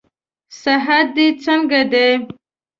صحت 0.61 1.07
دې 1.15 1.27
څنګه 1.43 1.81
دئ؟ 1.91 2.09